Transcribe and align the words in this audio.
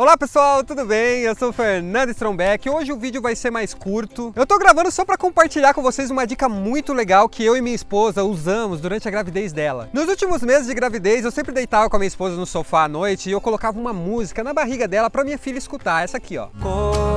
Olá 0.00 0.16
pessoal, 0.16 0.64
tudo 0.64 0.86
bem? 0.86 1.24
Eu 1.24 1.34
sou 1.34 1.50
o 1.50 1.52
Fernando 1.52 2.08
Strombeck. 2.08 2.70
Hoje 2.70 2.90
o 2.90 2.96
vídeo 2.96 3.20
vai 3.20 3.36
ser 3.36 3.50
mais 3.50 3.74
curto. 3.74 4.32
Eu 4.34 4.46
tô 4.46 4.58
gravando 4.58 4.90
só 4.90 5.04
para 5.04 5.18
compartilhar 5.18 5.74
com 5.74 5.82
vocês 5.82 6.10
uma 6.10 6.26
dica 6.26 6.48
muito 6.48 6.94
legal 6.94 7.28
que 7.28 7.44
eu 7.44 7.54
e 7.54 7.60
minha 7.60 7.76
esposa 7.76 8.24
usamos 8.24 8.80
durante 8.80 9.06
a 9.06 9.10
gravidez 9.10 9.52
dela. 9.52 9.90
Nos 9.92 10.08
últimos 10.08 10.40
meses 10.40 10.66
de 10.66 10.72
gravidez, 10.72 11.22
eu 11.22 11.30
sempre 11.30 11.52
deitava 11.52 11.90
com 11.90 11.96
a 11.96 11.98
minha 11.98 12.08
esposa 12.08 12.34
no 12.34 12.46
sofá 12.46 12.84
à 12.84 12.88
noite 12.88 13.28
e 13.28 13.32
eu 13.32 13.42
colocava 13.42 13.78
uma 13.78 13.92
música 13.92 14.42
na 14.42 14.54
barriga 14.54 14.88
dela 14.88 15.10
para 15.10 15.22
minha 15.22 15.36
filha 15.36 15.58
escutar, 15.58 16.02
essa 16.02 16.16
aqui, 16.16 16.38
ó. 16.38 16.46
Coisa 16.46 17.09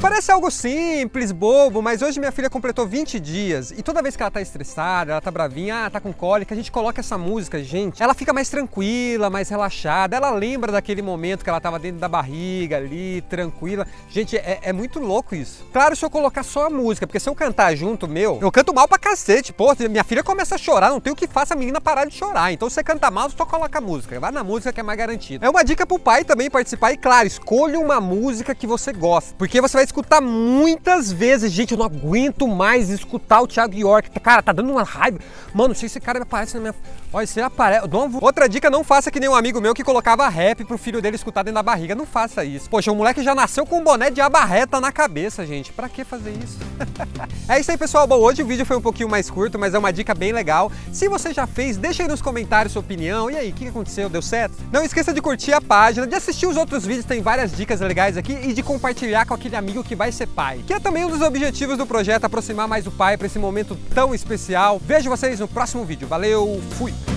Parece 0.00 0.30
algo 0.30 0.50
simples, 0.50 1.32
bobo, 1.32 1.80
mas 1.80 2.02
hoje 2.02 2.18
minha 2.18 2.32
filha 2.32 2.50
completou 2.50 2.86
20 2.86 3.18
dias 3.18 3.70
e 3.70 3.82
toda 3.82 4.02
vez 4.02 4.16
que 4.16 4.22
ela 4.22 4.30
tá 4.30 4.40
estressada, 4.40 5.12
ela 5.12 5.20
tá 5.20 5.30
bravinha, 5.30 5.86
ah, 5.86 5.90
tá 5.90 6.00
com 6.00 6.12
cólica, 6.12 6.54
a 6.54 6.56
gente 6.56 6.70
coloca 6.70 7.00
essa 7.00 7.16
música, 7.16 7.62
gente, 7.62 8.02
ela 8.02 8.14
fica 8.14 8.32
mais 8.32 8.48
tranquila, 8.48 9.30
mais 9.30 9.48
relaxada, 9.48 10.16
ela 10.16 10.30
lembra 10.30 10.72
daquele 10.72 11.02
momento 11.02 11.42
que 11.42 11.50
ela 11.50 11.60
tava 11.60 11.78
dentro 11.78 11.98
da 11.98 12.08
barriga 12.08 12.76
ali, 12.76 13.22
tranquila. 13.22 13.86
Gente, 14.08 14.36
é, 14.36 14.58
é 14.62 14.72
muito 14.72 14.98
louco 15.00 15.34
isso. 15.34 15.64
Claro, 15.72 15.96
se 15.96 16.04
eu 16.04 16.10
colocar 16.10 16.42
só 16.42 16.66
a 16.66 16.70
música, 16.70 17.06
porque 17.06 17.20
se 17.20 17.28
eu 17.28 17.34
cantar 17.34 17.74
junto, 17.74 18.06
meu, 18.08 18.38
eu 18.40 18.52
canto 18.52 18.74
mal 18.74 18.86
pra 18.86 18.98
cacete, 18.98 19.52
pô, 19.52 19.74
minha 19.88 20.04
filha 20.04 20.22
começa 20.22 20.54
a 20.54 20.58
chorar, 20.58 20.90
não 20.90 21.00
tem 21.00 21.12
o 21.12 21.16
que 21.16 21.26
faça 21.26 21.54
a 21.54 21.56
menina 21.56 21.80
parar 21.80 22.04
de 22.04 22.14
chorar. 22.14 22.52
Então 22.52 22.68
você 22.68 22.82
canta 22.82 23.10
mal, 23.10 23.30
só 23.30 23.44
coloca 23.44 23.78
a 23.78 23.80
música, 23.80 24.18
vai 24.20 24.30
na 24.30 24.44
música 24.44 24.72
que 24.72 24.80
é 24.80 24.82
mais 24.82 24.98
garantida. 24.98 25.46
É 25.46 25.50
uma 25.50 25.64
dica 25.64 25.86
pro 25.86 25.98
pai 25.98 26.24
também 26.24 26.50
participar 26.50 26.92
e 26.92 26.96
claro, 26.96 27.26
escolha 27.26 27.78
uma 27.78 28.00
música 28.00 28.54
que 28.54 28.66
você 28.66 28.92
gosta, 28.92 29.34
porque 29.46 29.60
você 29.60 29.76
vai 29.76 29.84
escutar 29.84 30.20
muitas 30.20 31.12
vezes. 31.12 31.52
Gente, 31.52 31.70
eu 31.70 31.78
não 31.78 31.86
aguento 31.86 32.48
mais 32.48 32.90
escutar 32.90 33.40
o 33.40 33.46
Thiago 33.46 33.76
York. 33.76 34.10
Cara, 34.18 34.42
tá 34.42 34.52
dando 34.52 34.72
uma 34.72 34.82
raiva. 34.82 35.20
Mano, 35.54 35.72
se 35.72 35.86
esse 35.86 36.00
cara 36.00 36.20
aparece 36.20 36.54
na 36.56 36.60
minha. 36.60 36.74
Olha, 37.12 37.26
se 37.28 37.40
aparece. 37.40 37.86
Outra 38.20 38.48
dica: 38.48 38.68
não 38.68 38.82
faça 38.82 39.08
que 39.08 39.20
nem 39.20 39.28
um 39.28 39.36
amigo 39.36 39.60
meu 39.60 39.72
que 39.72 39.84
colocava 39.84 40.28
rap 40.28 40.64
pro 40.64 40.76
filho 40.76 41.00
dele 41.00 41.14
escutar 41.14 41.44
dentro 41.44 41.54
da 41.54 41.62
barriga. 41.62 41.94
Não 41.94 42.04
faça 42.04 42.44
isso. 42.44 42.68
Poxa, 42.68 42.90
o 42.90 42.96
moleque 42.96 43.22
já 43.22 43.36
nasceu 43.36 43.64
com 43.64 43.78
um 43.78 43.84
boné 43.84 44.10
de 44.10 44.20
abarreta 44.20 44.80
na 44.80 44.90
cabeça, 44.90 45.46
gente. 45.46 45.72
Pra 45.72 45.88
que 45.88 46.02
fazer 46.02 46.32
isso? 46.32 46.58
é 47.48 47.60
isso 47.60 47.70
aí, 47.70 47.78
pessoal. 47.78 48.04
Bom, 48.04 48.16
hoje 48.16 48.42
o 48.42 48.46
vídeo 48.46 48.66
foi 48.66 48.76
um 48.76 48.82
pouquinho 48.82 49.08
mais 49.08 49.30
curto, 49.30 49.56
mas 49.60 49.74
é 49.74 49.78
uma 49.78 49.92
dica 49.92 50.12
bem 50.12 50.32
legal. 50.32 50.72
Se 50.92 51.08
você 51.08 51.32
já 51.32 51.46
fez, 51.46 51.76
deixa 51.76 52.02
aí 52.02 52.08
nos 52.08 52.20
comentários 52.20 52.72
sua 52.72 52.80
opinião. 52.80 53.30
E 53.30 53.36
aí, 53.36 53.50
o 53.50 53.54
que 53.54 53.68
aconteceu? 53.68 54.08
Deu 54.08 54.22
certo? 54.22 54.56
Não 54.72 54.82
esqueça 54.82 55.14
de 55.14 55.22
curtir 55.22 55.52
a 55.52 55.60
página, 55.60 56.04
de 56.04 56.16
assistir 56.16 56.46
os 56.48 56.56
outros 56.56 56.84
vídeos, 56.84 57.06
tem 57.06 57.22
várias 57.22 57.56
dicas 57.56 57.80
legais 57.80 58.16
aqui 58.16 58.32
e 58.32 58.52
de 58.52 58.62
compartilhar 58.64 59.24
com 59.24 59.35
aquele 59.36 59.56
amigo 59.56 59.84
que 59.84 59.94
vai 59.94 60.10
ser 60.10 60.26
pai. 60.26 60.62
Que 60.66 60.74
é 60.74 60.80
também 60.80 61.04
um 61.04 61.10
dos 61.10 61.20
objetivos 61.20 61.78
do 61.78 61.86
projeto, 61.86 62.24
aproximar 62.24 62.66
mais 62.66 62.86
o 62.86 62.90
pai 62.90 63.16
para 63.16 63.26
esse 63.26 63.38
momento 63.38 63.78
tão 63.94 64.14
especial. 64.14 64.80
Vejo 64.84 65.08
vocês 65.08 65.40
no 65.40 65.48
próximo 65.48 65.84
vídeo. 65.84 66.08
Valeu, 66.08 66.60
fui! 66.72 67.15